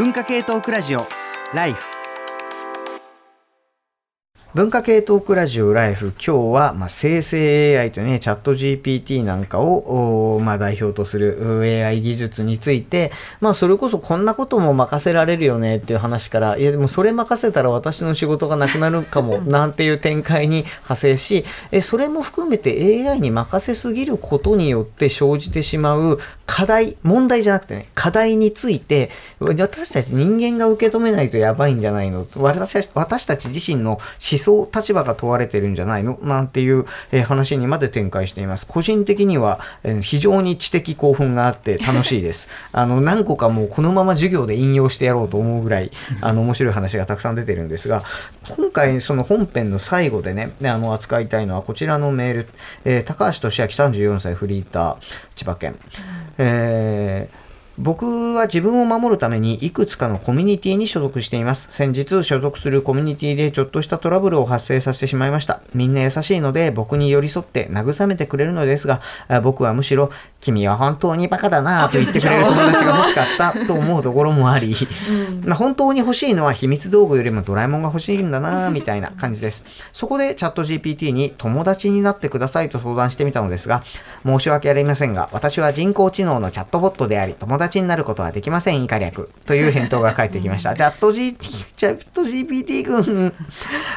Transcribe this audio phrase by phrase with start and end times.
[0.00, 1.06] 文化系トークラジオ
[1.52, 2.00] ライフ。
[4.52, 26.18] 文化系トークラジオライフ今日は、まあ、生成 AI とねチャット GPT なんかを、まあ、代表とする AI 技術について、まあ、それこそこんなことも任せられるよねっていう話からいやでもそれ任せたら私の仕事がなくなるかも なんていう展開に派生しえそれも含めて AI に任せすぎることによって生じてしまう
[26.50, 32.26] 課題問題じゃなくてね課題について私たち人間が受け止めないとやばいんじゃないの？
[32.36, 34.00] 私私たち自身の思
[34.36, 36.18] 想、立場が問われてるんじゃないの？
[36.22, 38.66] なんていう、えー、話にまで展開しています。
[38.66, 42.48] 個人的には、えー、非常に知的興奮があって楽しいです。
[42.72, 48.02] あの、何個かもうこのまま授業で引用してやろうと思うぐらい、あの、面白い話がたくさん出てるんですが、
[48.56, 52.48] 今回その本編の最後でね、あの、扱いたいのはこちらのメール、
[52.84, 54.96] えー、高橋俊明34歳フリーター、
[55.36, 55.76] 千葉県。
[56.42, 61.68] えー僕は自分を守るためにいくつかのコミュニティに所属しています。
[61.70, 65.62] 先日所属するコミュニティでちょっとしたトラブルを発生させてしまいました。
[65.74, 69.00] みんな優しいので僕に寄り添って慰めてくれるのですが、
[69.42, 70.10] 僕はむしろ
[70.40, 79.64] 君は本当にバカだなと言ってくれる友達が欲しかったと思うところもあり、うん、まあ本当に欲しいのは秘密道具よりもドラえもんが欲しいんだなみたいな感じです。
[79.92, 83.82] そこでチャット GPT に友達になってくださいと相談してみたのですが、
[84.26, 89.30] 申し訳ありませんが、私は人工知能のチャットボットであり、友達達になることはできません、以下略。
[89.46, 90.74] という返答が返ってきました。
[90.76, 93.32] チャット G、チャット GPT 君。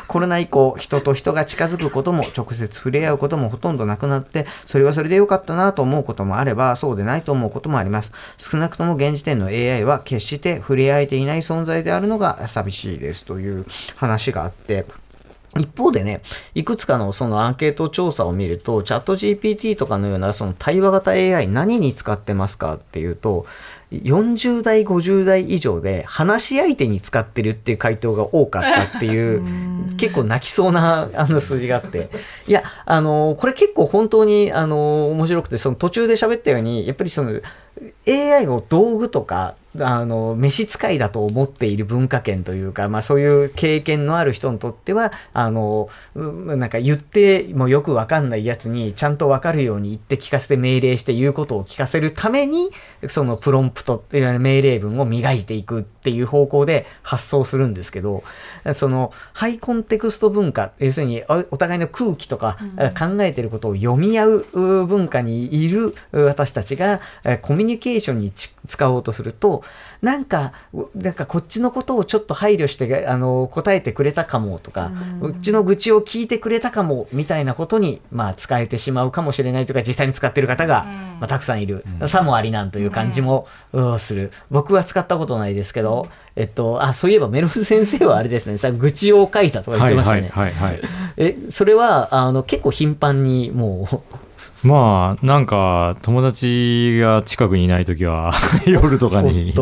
[0.07, 8.11] コロナ以降、人と人が近づくことも、直接触れ合うこともほとんどなくなって、それはそれで良かったなと思うこともあれば、そうでないと思うこともあります。
[8.37, 14.85] 少なくとも現時点の AI は決して触れ合えていない存在であるのが寂しいですという話があって、
[15.59, 16.21] 一方でね、
[16.55, 23.45] いくつかのそのアンケート調査を見ると、チャット GPT とかのようなその対話型 AI 何に使ってますかっていうと、
[24.02, 29.44] 40代、50代以上で話し相手に使ってるっていう回答が多かったっていう、
[29.97, 32.09] 結構泣きそうなあの数字があって、
[32.47, 37.40] いや、あの、これ結構本当にあの、面白くて、その途中で喋ったように、やっぱりその
[38.07, 52.69] AI を道具とかあの、召使いだと思っている文化圏というか、まあそういう経験のある人にとっては、あの、なんか言ってもよくわかんないやつにちゃんとわかるように言って聞かせて命令して言うことを聞かせるために、
[53.07, 58.23] そのプロンプトっていう命令文を磨いていくっていう方向で発想するんですけど、
[58.75, 62.57] そのハイコンテクスト文化、要するにお互いの空気とか
[63.00, 67.00] 考えてることを読み合う文化にいる私たちが
[67.41, 68.31] コミュニケーションに
[68.67, 69.62] 使おうとすると、
[70.03, 70.51] なんか、
[70.96, 74.91] なんかこっちのことをちょっと配慮して、あの、答えてくれたかもとか、
[75.22, 81.85] うっちの愚痴を聞いてくれたかも、みたいなことに、まあ、使えてしまうかもしれないとか、実際に使ってる方が、まあ、たくさんいる。
[82.06, 83.47] さもありなんという感じも、
[83.97, 84.31] する。
[84.52, 90.29] 僕は使ったことないですけど、えっと、あ、そういえばメロス先生はあれですね、さ、愚痴を書いたとか言ってましたね。
[90.29, 90.81] はいはいはい、はい、
[91.16, 94.00] え、それは、あの、結構頻繁にもう
[94.63, 98.34] まあなんか友達が近くにいない時は
[98.66, 99.53] 夜とかに。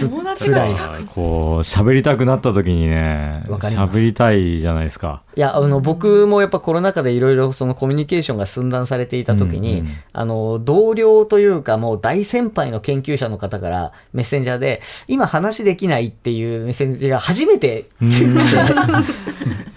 [0.00, 0.62] 友達が
[1.06, 5.22] こう喋りたくなった時にね喋りたいじゃないですか。
[5.36, 17.86] いやあの僕もやっぱコロナ禍でいろいろそのコミュニケーションが寸断されていた時に、うんうん、あの同僚というかもう大先輩の研究者の方からメッセンジャーで今話できないっていうメッセンジが初めて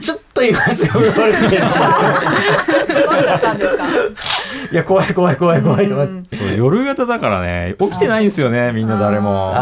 [0.01, 1.39] ちょっと今発が生まれて
[4.71, 6.07] いや怖い怖い怖い怖いとか
[6.55, 7.75] 夜型だからね。
[7.79, 9.53] 起きてないんですよねみんな誰も。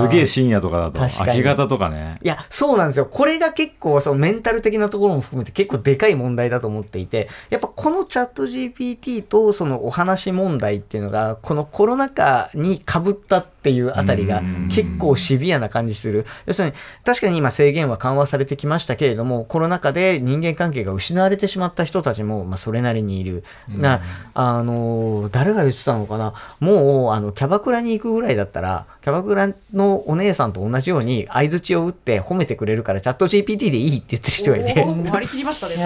[0.00, 1.00] すげえ深夜とかだと。
[1.24, 2.18] 明け方とかね。
[2.22, 3.06] いやそうなんですよ。
[3.06, 16.26] これが結構そのメンタル的なところも含めて結構でかい問題だと思っていてやっぱこのチャット GPT とそのお話問題っていうのがこのコロナ禍にかぶったっていうあたりが結構シビアな感じする。
[16.44, 23.42] 要するに確かに今制限は緩和されてきましたけれどもコロナ禍で人間関係が失われてしまった人たちも、まあ、それなりにいる。
[23.68, 24.02] な
[24.34, 26.34] あの誰が言ってたのかな？
[26.60, 35.10] もうあのキャバクラに行くぐらいだったらキャバクラのお姉さんと同じように相づちを打って褒めてくれるからチャット GPT でいいって言ってる人がいて。
[35.10, 35.76] 割り切りましたね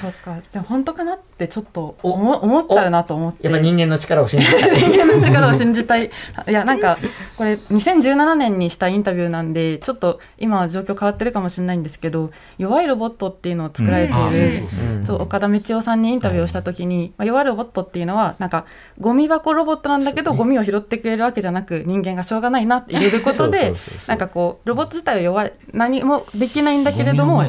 [0.00, 0.38] そっか。
[0.52, 4.70] でも本当かなってちょっと思思っちゃうなと思ってやっぱ人間の力を信じたい。
[4.78, 6.06] 人間の力を信じたい。
[6.06, 6.98] いやなんか
[7.36, 14.68] これ2017年にしたインタビューなんでちょっと今は状況変わってるかもしれないんですけど弱いロボットっていうのを作られている、
[15.08, 18.66] うん、岡田道夫さんにインタビューをした時に、まあ、弱いロボットっていうのはなんか
[18.98, 23.74] ゴミ箱ロボットなんだけど、ゴミを拾ってくれるわけじゃなく人間がしょうがないなって入れることで
[24.06, 27.42] なんかこうロボット自体は弱い何もできないんだけれども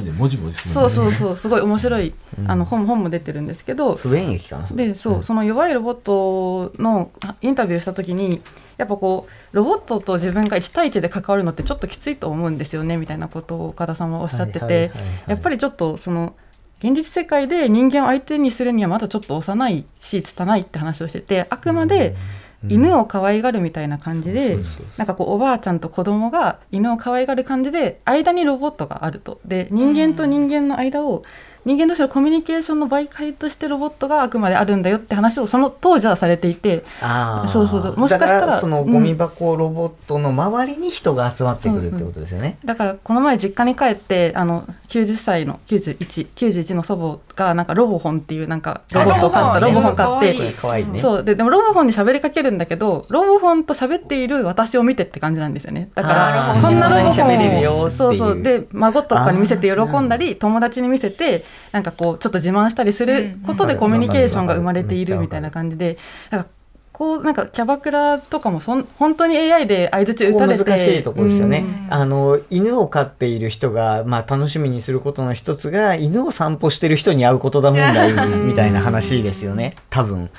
[0.74, 2.14] そうそうそうすごい面白い
[2.48, 7.12] あの本本も出てるんですけど不便益かなでそう、その弱いロボットの
[7.42, 8.42] インタビューした時に
[8.78, 14.92] やっぱこうロボットと自分が1対1で関わるのってちょっときついと思うんですよねみたいなことを岡田さんはおっしゃってて
[15.28, 16.36] やっぱりちょっとその
[16.80, 22.16] 現実世界で人間を相手にするにはまだちょっと幼いし拙いって話をしててあくまで
[22.68, 24.58] 犬を可愛がるみたいな感じで、
[24.98, 29.40] なんかこうおばあちゃんと子供が犬を可愛がる感じで間にロボットがあると。
[29.46, 31.24] で人間と人間の間を
[31.70, 36.84] 人間同士のコミュニケーションの媒介としてロボットがあくまであるんだよって話をその当時はされていて
[37.48, 51.24] そうそうもしかしたらそのゴミ箱ロボットの周りに人が集まってくるってことですよね、うんうん、だからこの前実家に帰ってあの90歳の9191の祖母がなんかロボホンっていうなんかロボットを買ったロボホン買って、ね、そう。
[51.24, 55.90] ででもロボホンに喋りかけるんだけどロボホンと喋っている私を見てって感じなんですよね。
[55.94, 58.42] だからこんなロボホンをそうそう。
[58.42, 65.98] で孫とかに見せて喜んだり友達に見せてなんかこうちょっと自慢したりすることでコミュニケーションが生まれているみたいな感じで
[66.30, 66.50] なんか
[67.00, 79.76] こうなんかキャバクラとかもそん本当に AI で相づち打たれて難しいところですよね、うん、あの犬を飼っている人が、まあ、楽しみにすることの一つが犬を散歩してる人に会うことだ問題みたいな話ですよね。
[79.90, 80.30] 多分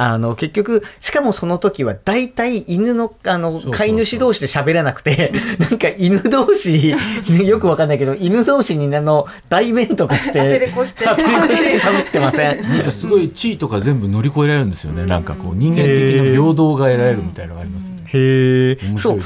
[0.00, 6.94] あの、結局、しかもその時は大体犬の、あの、飼い主同士で喋らなくて、 なんか犬同士、
[7.44, 12.62] よくわかんないけど、犬同士にあの、大弁とかして、当てれこして、当て喋ってません？
[12.62, 15.04] なんかすごい地位とか全部乗り越えられるんですよね。
[15.04, 17.98] なんかこう、人間的な平等が得られるみたいなのがありますね。
[18.10, 18.78] へえ。
[18.96, 19.20] そう。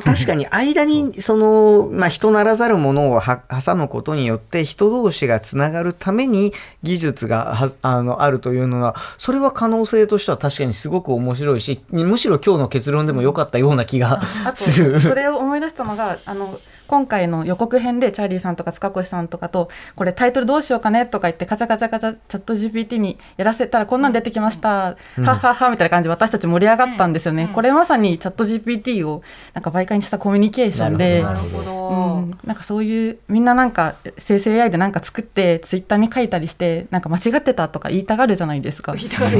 [0.00, 14.22] 確かに間に、その、まあ、人ならざるものを挟むことによって、人同士がつながるために技術がはあのあるというのは、それは可能性としては確かにすごく面白いし、むしろ今日の結論でも良かったような気が
[14.54, 15.00] する。
[15.00, 29.22] それを思い出したのが、あの、今回の予告編でチャーリーさんとか塚越さんとかとこれタイトルどうしようかねとか言ってカチャカチャカチャチャット GPT にやらせたらこんなん出てきました、うん、はははみたいな感じで私たち盛り上がったんですよね、うん、これまさにチャット GPT を
[29.54, 31.92] なんか媒介にしたコミュニケーションでなるほど、う
[32.26, 38.94] ん、なんかそういうみんななんか生成 AI でなんか作ってツイッターに書いたりしてなんか間違ってたとか言いたがるじゃないですか。
[38.96, 39.38] 言いたがる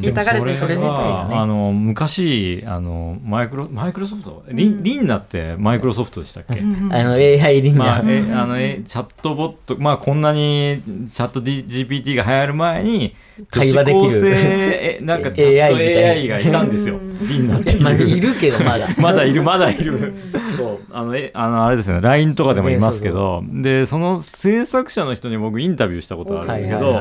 [0.00, 0.14] 言い。
[0.14, 1.34] たがるそれ自体ね。
[1.34, 4.44] あの昔あのマイクロマイクロソフト？
[4.48, 6.60] リン,、リンナってマイクロソフトでしたっけ、
[6.90, 13.16] あの AI リンナ、まあ、えあのえチャットボットまあこんなにチャット GPT が流行る前に
[13.50, 14.22] 会話できる。
[14.24, 16.98] え なんかチャット AI がいたんですよ。
[17.28, 18.88] リンナってまあ、いるけどまだ。
[18.98, 20.14] まだいるまだいる。
[20.56, 20.78] そう。
[20.92, 22.00] あのえあのあれですね。
[22.00, 27.00] LINE とかでもいますけど、でその制作者の人に僕インタビューしたことあるんですけど、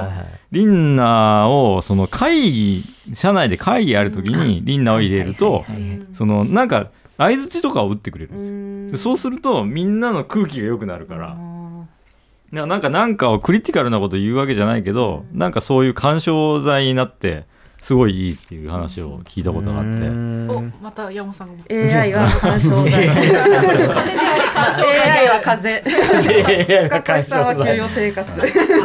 [0.51, 2.83] リンナをその会議
[3.13, 5.65] 社内で会議やるときにリンナを入れると、
[6.13, 9.13] そのなんか相づちとかを打ってくれるんですよ。
[9.13, 11.35] そうするとみんなの空気が良くなるから。
[12.53, 17.45] なんかなんかをクリティカルなこと言うわけじゃないけど、なんかそういう干渉剤になって
[17.79, 20.07] すごいいいっていう話を聞いたことがあって。
[20.07, 20.11] お
[20.79, 21.63] また山本さんが。
[21.71, 23.09] AI は干渉剤。
[23.09, 23.17] AI
[25.29, 27.79] は風 AI は干渉剤。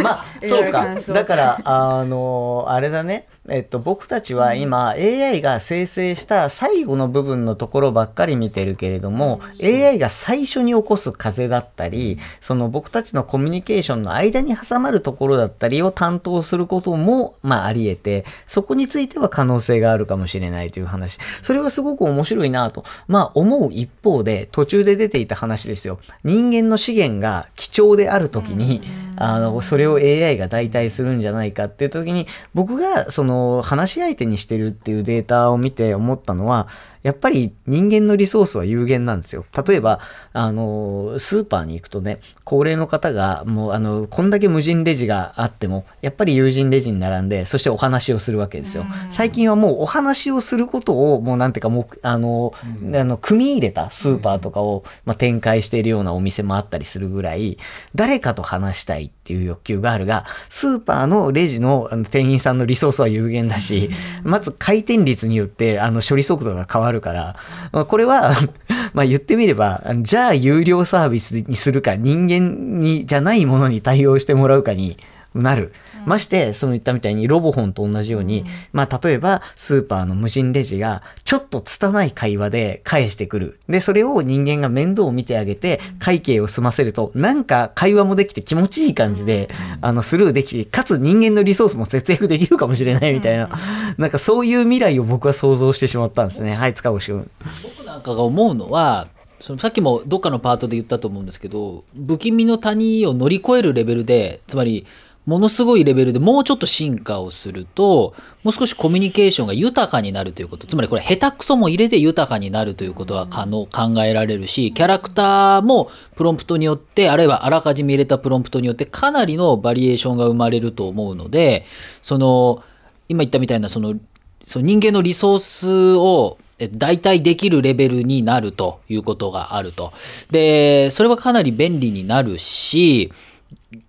[0.03, 0.87] まあそうか。
[1.13, 21.19] だからあのあれだねえっと、僕たちは今、AI が生成した最後の部分のところばっかり見てるけれども、AI が最初に起こす風だったり、その僕たちのコミュニケーションの間に挟まるところだったりを担当することも、まあ、あり得て、そこについては可能性があるかもしれないという話。
[21.41, 26.01] それはすごく面白いなと、まあ、思う一方で、途中で出ていた話ですよ。
[26.23, 28.83] 人間の資源が貴重であるときに、
[29.21, 36.69] あの、それを AI が代替するんじゃないかっていう時に、僕が、その、話し相手にしてるっていうデータを見て思ったのは、
[37.03, 39.45] やっぱり人間のリソースは有限なんですよ。
[39.67, 40.01] 例えば、
[40.33, 48.85] あの、スーパーに行くとね、高齢の方が、もう、あの、こんだけ無人レジがあっても、やっぱり有人レジに並んで、そしてお話をするわけですよ。
[49.11, 52.53] 最近はもうお話をすることを、もうなんていうか、もう、あの、
[52.83, 57.59] うん、あの、組み入れたスーパーとかを、まあ、展開しているようなお店もあったりするぐらい、
[57.95, 63.91] 誰かと話したいっていう欲求があるが、スーパーのレジの店員さんのリソースは有限だし、
[64.23, 67.37] まず回転率によって、あの、処理速度が変わるから、
[67.71, 68.33] まあ、これは
[68.95, 74.97] まあ言ってみれば、じゃあ有料サービスにするか、人間にじゃないものに対応してもらうかに
[75.35, 75.73] なる。
[76.09, 83.61] まして、その言ったみたいにロボホンと同じように、まあ、例えば、スーパーの無人レジが、ちょっと拙い会話で返してくる。
[83.69, 89.49] で、それを人間が面倒を見てあげて、会計を済ませると、なんか会話もできて気持ちいい感じで、
[89.81, 93.51] あの、スルーできて、かつ人間のリソースも節約できるかもしれないみたいな、
[93.99, 96.55] なんかそういう未来を僕は想像してしまったんですね。
[96.55, 97.31] はい、塚越君。
[97.63, 99.09] 僕なんかが思うのは、
[99.41, 104.87] そのさっきもどっかのパートで言ったと思うんですけど不気味の谷を乗り越えるレベルでつまり
[105.29, 121.67] ものすごいレベルでもうちょっと進化をするともう少しコミュニケーションが豊かになるということつまりこれ下手くそも入れて豊かになるということは可能考えられるしキャラクターもプロンプトによってあるいはあらかじめ入れたプロンプトによってかなりのバリエーションが生まれると思うので
[122.01, 122.65] その
[123.11, 123.97] 今言ったみたいなその
[124.45, 126.39] その人間のリソースを
[126.73, 129.93] 代替できるレベルになるということがあると。
[130.31, 133.13] で、それはかなり便利になるし、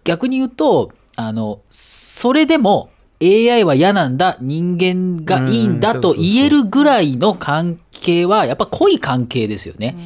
[0.04, 9.98] 逆に言うと、あの、それでも AI は嫌なんだ、人間がいいんだと言えるぐらいの関係は、やっぱ濃い関係ですよね。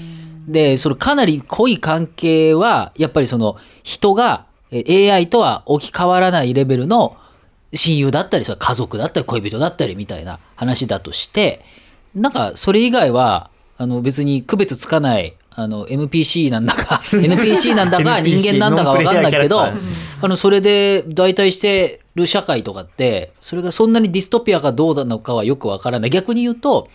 [0.47, 7.15] で、それかなり濃い関係は、やっぱりその人が AI とは置き換わらないレベルの
[7.75, 11.63] 親友だったり、家族だったり、恋人だったりみたいな話だとして、
[12.15, 19.73] なんかそれ以外はあの別に区別つかないあの NPC なんだか NPC なんだか人間なんだか分かんないけどあ
[20.21, 26.09] のそれで代替してる社会とかってそれがそんなにディストピアかどうなのかはよく分からない。
[26.09, 26.89] 逆に言うと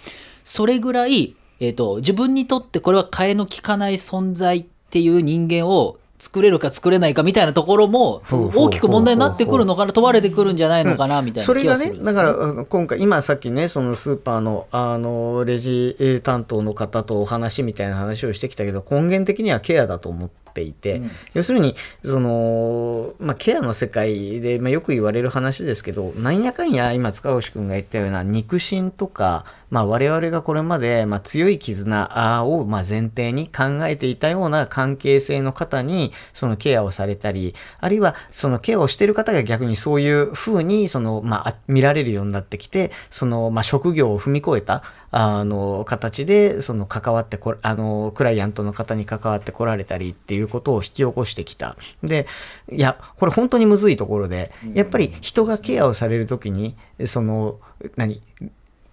[0.45, 21.75] それぐらい、えーと、と自分にとってこれは替えの利かない存在っていう人間を作れるか作れないかみたいなところも大きく問題になってくるのかな問われてくるんじゃないのかなみたいなそれがねだから今回今さっきねそのスーパーのあのレジ担当の方とお話みたいな話をしてきたけど根源的にはケアだと思っていて、うん、要するに
[22.05, 51.77] その、まあ、ケアの世界で、まあ、よく言われる話ですけどなんやかんや今塚越君が言ったような肉親とかまあ、我々がこれまで、まあ、強い絆を、まあ、前提に考えていたような関係性の方に、そのケアをされたり、あるいは、そのケアをしている方が逆にそういう風に、その、まあ、見られるようになってきて、その、まあ、職業を踏み越えた、あの、形で、その、関わってこ、あの、クライアントの方に関わってこられたりっていうことを引き起こしてきた。
[52.05, 52.29] で、
[52.71, 56.77] いや、これ本当にむずいところで、やっぱり人がケアをされるときに、
[57.07, 57.59] その、
[57.97, 58.23] 何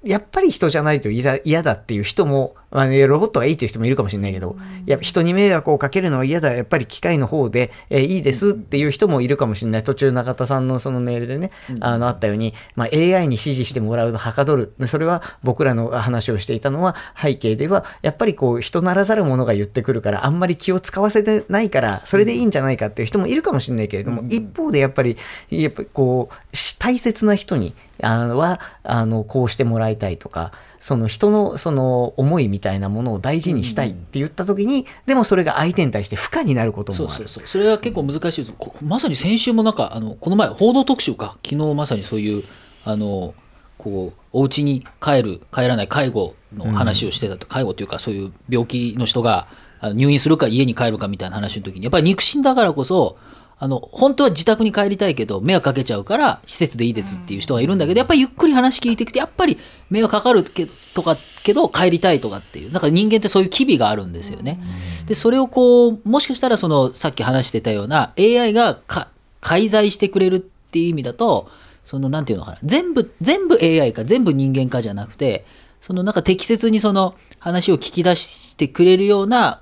[0.04, 4.56] やっぱり人じゃないと嫌だっていう人もまあね、ロボットがいいっていう人もいるかもしれないけど、
[4.86, 9.84] やっぱ人に迷惑をかけるのは嫌だ、やっぱり機械の方で、えー、いいですっていう人もいるかもしれない。
[9.84, 14.74] 途中中田さんのそのメールでね、あの、あったように、まあ、AI に指示してもらうとはかどる。
[14.88, 25.18] それは僕らの話をしていたのは、背景では、やっぱりこう、人ならざる者が言ってくるから、あんまり気を使わせてないから、それでいいんじゃないかっていう人もいるかもしれないけれども、一方でやっぱり、
[25.50, 26.36] やっぱりこう、
[26.80, 30.52] 大切な人に、あのは、あの、こうしてもらいたいとか、
[30.86, 37.08] その人のその思いみたいなものを大事にしたいって言った時に、うん、でもそれが相手に対して負荷になることもある。
[37.08, 42.44] そうそうそうそれは結構難しいですまさに先週もなんかあのこの前報道特集か昨日まさにそういう
[42.84, 43.34] あの
[43.80, 49.48] こうお家に帰る帰らない介護の話をしてたと、うん、介護というかそういう病気の人が
[49.96, 53.18] 入院するか家に帰るかみたいな話の時にやっぱり肉親だからこそ
[53.58, 59.58] あの、本当は自宅に帰りたいけど、迷惑かけちゃうから、施設でいいですっていう人がいるんだけど、やっぱりゆっくり話聞いていくと、やっぱり
[59.90, 64.60] 迷惑かかるけとか、けど、帰りたいとかっていう、なんか人間ってそういう機微があるんですよね。
[65.08, 69.08] で、それをこう、もしかしたらその、さっき話してたような、AI がか
[69.40, 71.50] 介在してくれるっていう意味だと、
[71.86, 75.46] その、なんていうのかな、全部、全部 AI か、全部人間かじゃなくて、
[75.80, 79.62] そのなんか適切にその話を聞き出してくれるような、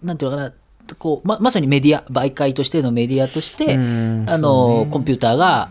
[0.00, 0.52] なんていうのかな、
[0.94, 3.76] こうままさにメディア媒介としてのメディアとして、あ
[4.38, 5.70] の、ね、コンピューターが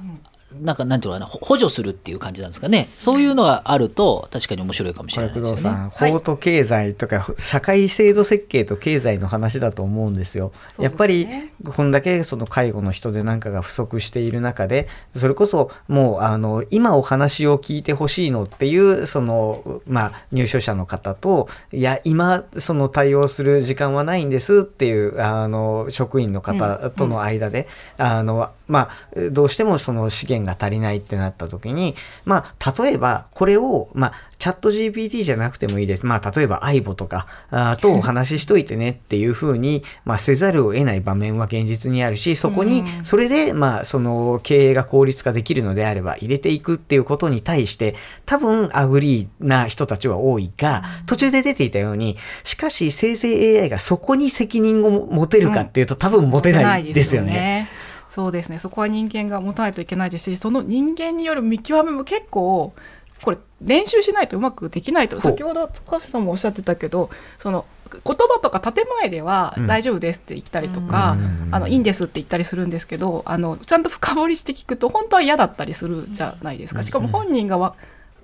[0.61, 5.89] なんかなんていうのかな補助するっていう感じなんですかねそういうのがあると確かに面白いかもしれないですよね。
[5.91, 10.51] 法と経済とか、社会制度設計と経済の話だと思うんですよ。
[10.71, 11.27] すね、やっぱり
[11.63, 36.05] こんだけその介護の人でなんかが不足している中でそれこそもうあの今お話を聞いてほしいのっていうその、まあ、入所者の方といや今その対応する時間はないんですっていうあの職員の方との間で、うんうん、あのまあ、どうしてもその資源が足りないってなった時に、まあ、例えばこれを、まあ、チャット GPT じゃなくてもいいです。
[36.05, 57.69] まあ、例えば AIBO とか、あとお話ししといてねっていうふうに、まあ、せざるを得ない場面は現実にあるし、そこに、それで、まあ、その経営が効率化できるのであれば入れていくっていうことに対して、多分 agree な人たちは多いが、途中で出ていたように、しかし生成 AI がそこに責任を持てるかっていうと、多分持てないですよね。
[58.15, 58.59] そうですね。
[58.59, 60.33] そこは人間が持たないといけないです。
[60.33, 62.73] しその人間による見極めも結構
[63.21, 65.19] これ練習しないとうまくできないと。
[65.19, 76.83] 先ほど塚橋さんもおっしゃってたけどその言葉とか建前では大丈夫ですって言ったりとか、うん、あのいいんですって言ったりするんですけどあのちゃんと深掘りして聞くと本当は嫌だったりするじゃないですか。
[76.83, 77.75] しかも本人がわ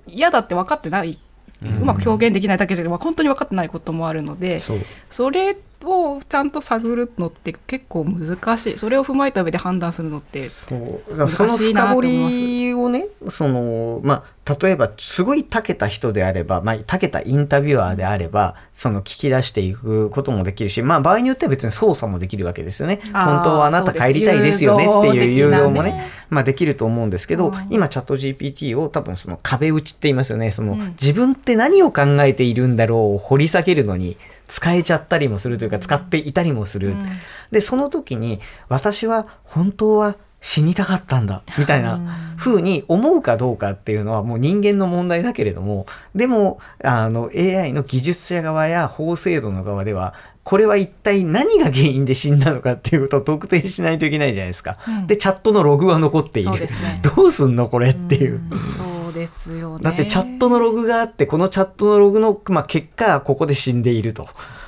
[0.08, 1.18] 嫌だって分かってない。
[1.64, 4.62] うまく表現できないだけじゃなくて本当に分かってないこともあるので
[5.10, 8.78] それをちゃんと探るのって結構難しい。
[8.78, 11.36] それを踏まえた上で判断するのって難しいなと思います。
[11.36, 23.00] その深掘りをねその、まあ、例えばすごい長けた人であれば、まあ、長けたインタビュアーであればその聞き出していくこともできるし、まあ、場合によっては別に操作もできるわけですよね。
[23.14, 30.52] 本当はあなた帰りたいですよねっていう誘導もね、ね、まあ、できると思うんですけど、うん、今チャット GPT を多分その壁打ちって言いますよね。
[30.52, 34.18] その、うん、自分って何を考えているんだろうを掘り下げるのに
[34.52, 36.90] 使えちゃったりもするというか使っていたりもする。
[36.90, 37.06] うん、
[37.52, 42.02] で、その時に私は本当は死にたかったんだみたいな
[42.36, 54.78] 風に思うかどうかっていうのはもう人間の問題だけれどもでもあの AI の技術者側や法制度の側ではこれは一体何が原因で死んだのかっていうことを特定しないといけないじゃないですか。
[54.88, 56.52] うん、でチャットのログは残っている。
[56.52, 56.68] ね、
[57.16, 58.42] どうすんのこれっていう。
[58.42, 59.84] うですよね。
[59.84, 64.28] だってチャットのログがあって、このチャットのログの、まあ、結果、ここで死んでいると。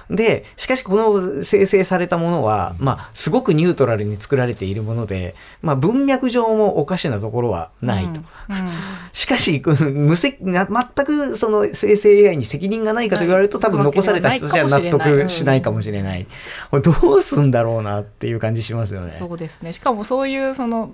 [0.10, 8.10] で、しかしこの生成されたものは、まあ、すごくニュートラルに作られているもので、まあ、文脈上もおかしなところはないと。
[8.10, 8.24] うんうん、
[9.12, 10.68] しかし、無責全
[11.06, 16.28] くその生成 AI に責任がないかと言われると、多分残された人じゃ納得しないかもしれない。
[16.72, 19.16] どうすんだろうなっていう感じしますよね。
[19.18, 19.74] そうですね。
[19.74, 20.92] しかもそういうその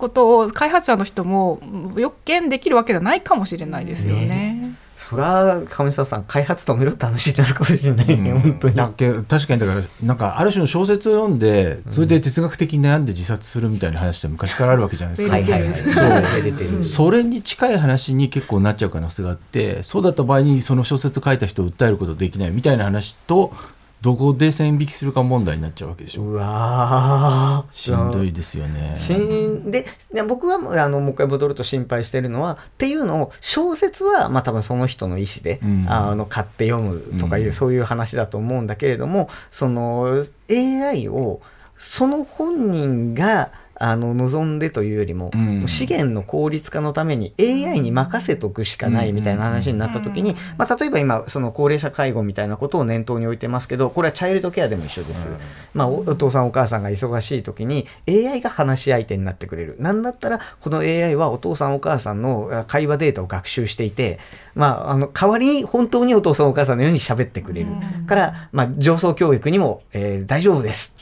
[0.00, 1.60] ことを開発者の人も
[1.96, 4.26] 予見できるわけではないかもしれないですよね。
[4.26, 8.74] ねそりゃ上沢さん開発止めろって話になるかもしれないね、うん、本当に。
[8.74, 16.84] だけ確かにだからなんかある種の小説を読んでそれで哲学的に悩んで自殺するみたいな話って昔からあるわけじゃないですか、はいはいはい、そう。
[16.84, 23.54] それに近い話に結構なっちゃう可能性があってそうだった場合にその小説書いた人を訴えることできないみたいな話と
[24.00, 26.22] どこで線引きするか問題になっちゃうわけでしょ。
[26.22, 28.96] うわしんどいですよね。
[28.96, 29.84] しんで
[30.26, 41.42] 僕はあのもう一回戻ると心配してるのはっていうのを小説はまあ多分その人の意思で、うん、あの買って読むとかいう、うん、そういう話だと思うんだけれどもその AI を
[41.76, 55.28] その本人があの望んでというよりも、うん、資源の効率化のために AI に任せとくしかないみたいな話になった時に、まあ、例えば今その高齢者介護みたいなことを念頭に置いてますけどこれはチャイルドケアでも一緒です、
[55.72, 59.76] まあ、お父さんお母さんが忙しい時に AI が話し相手になってくれる。
[59.78, 64.18] なんだったらこの AI はお父さんお母さんの会話データを学習していて、
[64.54, 67.68] まあ、あの代わりに本当にお父さんお母さんのように喋ってくれる。
[68.06, 70.94] から、まあ、上層教育にも、えー、大丈夫です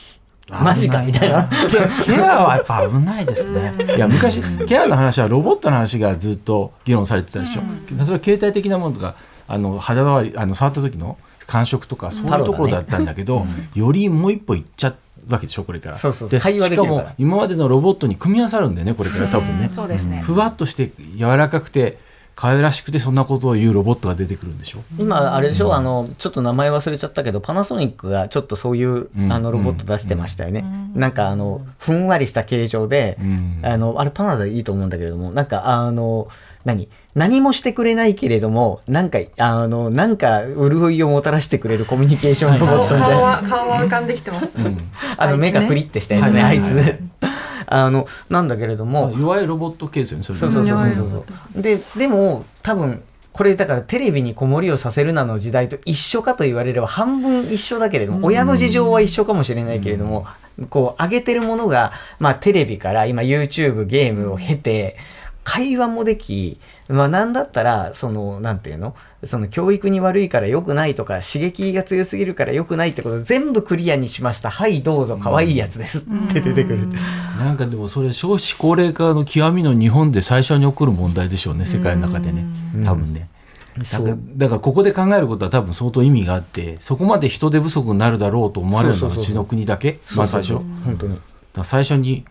[0.49, 1.49] マジかみたいな。
[2.03, 3.73] ケアはやっぱ危ないですね。
[3.95, 9.15] いや昔ケアの話はロボットの話がずっと議論されてたでしょ、うん、それは携帯的なものとか
[9.47, 13.69] あの肌触りあの触った時の感触とかそういうところだったんだけど、ね。
[13.75, 15.97] うん、よりもう一歩いっちゃうわけでしょこれから。
[15.97, 19.27] そうそうでしかも今までのロボットに組み合わさるんだよねこれから。
[19.27, 20.21] 多分ね、そうですね。
[20.21, 21.97] ふわっとして柔らかくて
[22.39, 24.79] 可愛らしくてそんなことを言うロボットが出てくるんでしょ？
[24.97, 30.63] 今あれでしょ、うん、あのちょっと名前忘れちゃったけどパナソニックがちょっとそういう、うん、あのロボット出してましたよね、
[30.95, 33.17] うん、なんかあのふんわりした形状で、
[33.61, 36.29] あのあれパナでいいと思うんだけれどもなんかあの
[36.63, 36.87] 何？
[37.13, 43.49] 何もしてくれないけれどもなんかあのなんか潤いをもたらしてくれるコミュニケーションロボットみたいな。
[43.49, 44.47] 顔は浮かんできてます、
[45.17, 47.01] あの目がクリッてしたやつね、あいつ
[47.71, 49.11] あのなんだけれども。
[49.17, 50.93] いわゆるロボット系ですよねそれそうそうそうそう
[51.53, 51.61] そう。
[51.61, 53.01] ででも多分
[53.31, 60.25] これだからテレビに子守りをさせるなの時代と一緒かと言われれば半分一緒だけれども、親の事情は一緒かもしれないけれども、
[60.69, 64.97] こう上げてるものが、まあ、テレビから今 YouTube ゲームを経て、
[65.49, 68.95] 会話もでき、まあなんだったら、その、なんていうの？
[69.25, 74.49] その教育に悪いから良くないとか、刺激が強すぎるから良くないってこと全部クリアにしました。
[74.49, 75.99] はい、どうぞ、可愛いやつです。
[75.99, 76.87] って出てくる。
[77.39, 82.45] なんかでもそれ少子高齢化の極みの日本で最初に起こる問題でしょうね、世界の中でね。
[82.85, 83.27] 多分ね。
[83.77, 89.99] だからだからここで考えることは多分相当意味があってそこまで人手不足になるだろうと思われるのはうちの国だけ？
[90.15, 90.55] まあ最初。
[90.55, 91.17] 本当に。
[91.63, 92.25] 最初に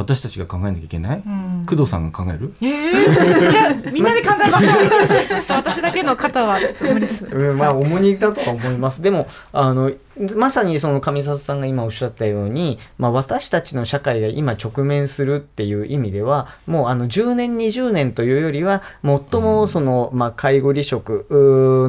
[0.00, 2.54] 私たちが考えなきゃいけない、うん、工藤さんが考える？
[2.62, 4.74] えー、 いやみんなで考えましょう。
[5.28, 9.02] ちょっと私だけの肩はちょっと無理です、うん、まあ重荷だとは思います。
[9.02, 9.92] でもあの
[10.36, 21.26] まさにその上里さんが今おっしゃったように、まあ、私たちの社会が今直面するっていう意味ではもうあの10年20年というよりは最もその、まあ、介護離職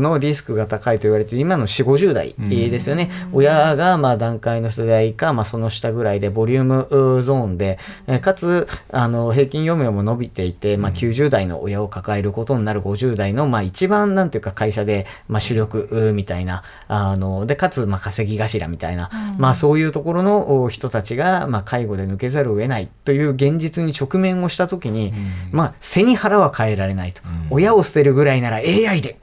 [0.01, 25.13] のリスクが高いと言われている今の4 5 0代ですよね、親がまあ段階の世代か、まあ、その下ぐらいでボリュームゾーンで、えかつあの平均余命も伸びていて、まあ、90代の親を抱えることになる50代の、まあ、一番なんていうか会社で、まあ、主力みたいなあのでかつまあ稼ぎ頭みたいな、まあ、そういうところの人たちが、まあ、介護で抜けざるを得ないという現実に直面をした時に、
[25.51, 29.17] まあ、背に腹は変えられないと、親を捨てるぐらいなら AI で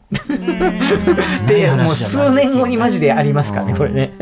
[1.46, 4.12] でもう数年後にマジでありますからねこれね。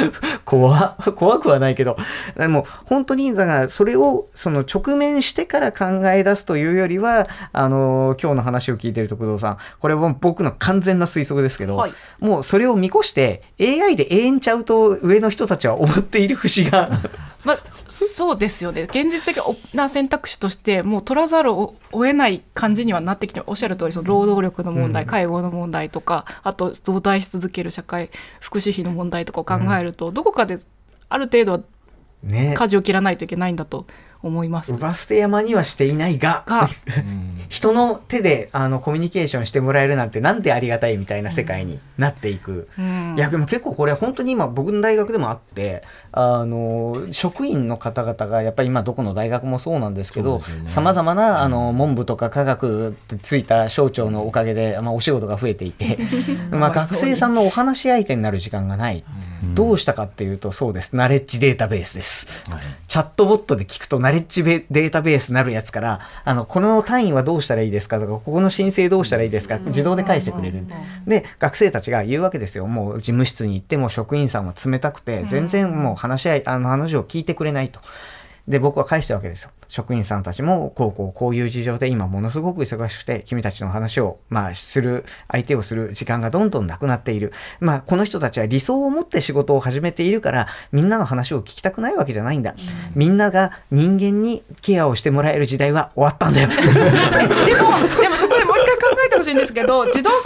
[0.44, 1.96] 怖怖くはないけど。
[2.36, 9.58] でも本当にだからそれをその直面してから考え出すというよりはあの今日の話を聞いてると工藤さん。
[9.78, 16.90] これは僕の完全な推測ですけど、はい、もうそれを見越して AI で永遠ちゃうと上の人たちは思っている節が
[17.44, 18.82] まあ、そうですよね。
[18.82, 30.58] 現実的な選択肢としてもう取らざるを得ない感じにはなってきておっしゃる通りそり労働力の問題、うん、介護の問題とかあと増大し続ける社会福祉費の問題とかを考えると、うん、どこかで
[31.08, 31.60] ある程度は
[32.54, 33.86] 舵を切らないといけないんだと
[34.22, 34.72] 思います。
[34.74, 36.68] バステ山にはしていないが、が。
[37.48, 42.68] 人の手であのコミュニケーションしてもらえるなんてなんてありがたいみたいな世界になっていく。
[42.78, 55.98] うん、いやでも結構これ本当に今僕の大学でもあってあの職員の方々がやっぱり今どこの大学もそうなんですけどさまざまなあの文部とか科学ってついた省庁のおかげで、まあ、お仕事が増えていて
[56.50, 59.02] まあ学生さんのお話し相手になる時間がない。
[59.54, 60.94] どうしたかっていうとそうです。
[60.94, 62.28] ナレッジデータベースです。
[62.50, 70.66] はい、チャットボットで聞くとナレッジデータベースなるやつから、あの、この単位はどうしたらいいですかとか、ここの申請どうしたらいいですか自動で返してくれる。
[71.06, 72.66] で、学生たちが言うわけですよ。
[72.66, 77.78] もう事務室に行っても職員さんは冷たくて、全然もう話し合い、あの話を聞いてくれないと。
[78.50, 79.50] で、僕は返したわけですよ。
[79.68, 87.32] 職員さんたちも、こうこう、こういう事情で今ものすごく忙しくて、君たちの話を、まあ、する、相手をする時間がどんどんなくなっている。
[87.60, 92.50] まあ、この人たちは理想を持って仕事を始めているから、みんなの話を聞きたくないわけじゃないんだ。
[92.50, 92.58] うん、
[92.96, 96.48] みんなが人間にケアをしてもらえる時代は終わったんだよ。
[96.50, 100.16] でも、でもそこでもう一回考えてほしいんですけど、自動化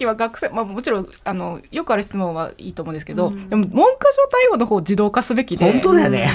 [0.00, 5.70] すべきは学生、まあもちろん、あの、よくある質問はいいと思うんですけど、うん、でも文科省対応の方を自動化すべきで。
[5.70, 6.30] 本当だよね。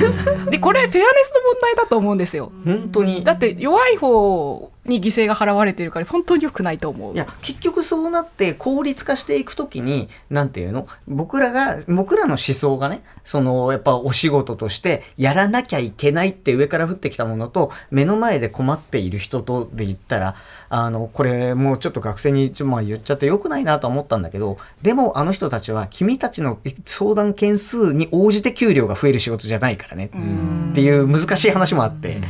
[0.52, 2.52] で、これフェアネスの問題だと思うんですよ。
[2.64, 3.24] 本当に。
[3.24, 7.14] だって弱い方に犠牲が払われてるから本当に良くないと思う。
[7.14, 10.88] いや結局そうなって効率化していくときになんていうの？
[11.08, 20.36] 僕らが僕らの思想がねそのやっぱお仕事としてやらなきゃいけないって上から降ってきたものと目の前で困っている人とで言ったら
[20.70, 30.12] あのこれもうちょっと学生に、まあ、言っちゃってよくないなと思ったんだけどでもあの人たちは君たちの相談件数に応じて給料が増える仕事じゃないからね。
[30.72, 32.22] っていう難しい話もあって。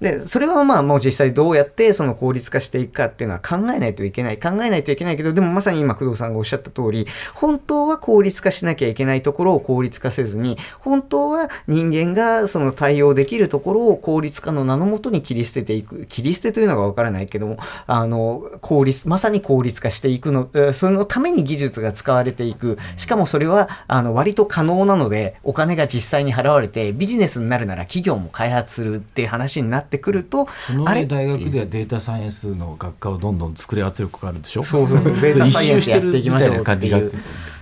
[0.00, 16.06] でそれはまあもう実際どうやってその効率化していくかっていうのは考えないといけない考えないといけないけどでもまさに今工藤さんがおっしゃった通り本当は効率化しなきゃいけないところを効率化せずに本当は人間がその対応できるところを効率化の名のもとに切り捨てていく。
[16.08, 22.78] 切り捨てというのがわからないけどもあの効率まさに効率化していくのそのために技術が使われていく。
[22.96, 30.46] しかもそれはあの割と可能なのでお金が実際に払われてビジネスになるなら企業も開発するっていう話話になってくると
[30.86, 31.06] あれ？
[31.06, 34.62] 大学ではデータサイエンスの学科をどんどん作る圧力があるでしょ？
[34.62, 35.20] そうそうそう。
[35.20, 37.12] データサイエンスやっていきましょうっていう。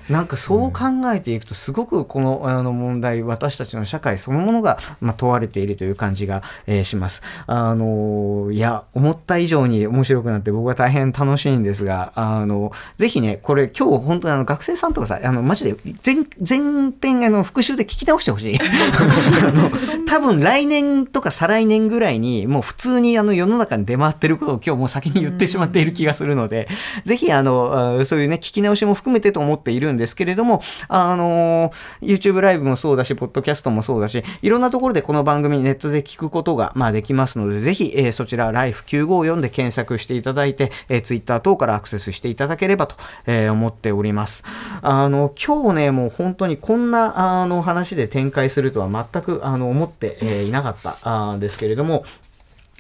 [0.08, 7.22] なんかそう考えていくとすごくこのあの問題私たちの社会そのものが、まあ、問われているという感じが、えー、します。
[7.46, 18.58] あのいや思った以上に面白くなって僕は大変楽しいんですがあのぜひねこれ今日本当にあの学生さんとかさあのマジで全全編あの復習で聞き直してほしい。
[18.60, 19.70] あの
[20.06, 26.68] 多分来年とか再来年ぐらいにもう普通にあの世の中に出回ってることを今日もう先に言ってしまっている気がするので、
[27.04, 44.44] ぜひあのそういうね聞き直しも含めてと思っているんですけれども、あのー、YouTube ライブもそうだし、ポッドキャストもそうだし、いろんなところでこの番組ネットで聞くことが、まあ、できますので、ぜひ、えー、そちら、ライフ954で検索していただいて、えー、Twitter 等からアクセスしていただければと、えー、思っております。
[44.82, 52.04] あの、今日ね、もう本当にこんな、あの、話で展開するとは全く、あの、思って、えー、いなかったんですけれども、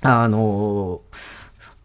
[0.02, 1.00] あの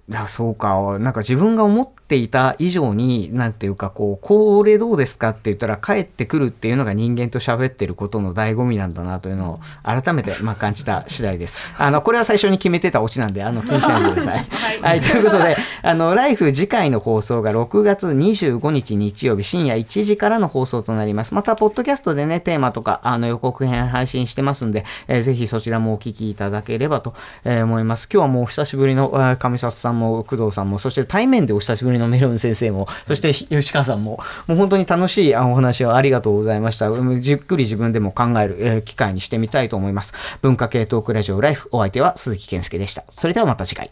[0.09, 11.73] ー、そうか、なんか自分が思ってっていた以上に、なんていうか、こう、これどうですかって言ったら帰ってくるっていうのが人間と喋ってることの醍醐味なんだなというのを改めて、まあ、感じた次第です。
[11.79, 14.45] あの、これは最初に決めてたオチなんで、あの、気にしないでくださ い。
[14.81, 21.33] はい、ということで、あの、ライフ次回の放送が6月25日日曜日深夜1時からの放送となります。
[21.33, 27.13] また、ポッドキャストでね、テーマとか、あの、予告編配信してますんで、えー、ぜひそちらもお聞きいただければと、
[27.45, 28.09] えー、思います。
[28.11, 36.89] 今日はもう久しぶりの、上里さんも工藤さんも、そして対面でお久しぶりのメロン先生も、そして吉川さんも、もう本当に楽しいお話をありがとうございました。
[37.19, 40.13] じっくり自分でも考える、えー、機会にしてみたいと思います。
[40.41, 43.03] 文化系トークラジオライフ、お相手は鈴木健介でした。
[43.09, 43.91] それではまた次回。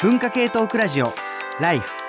[0.00, 1.12] 文化系トークラジオ
[1.60, 2.01] ライフ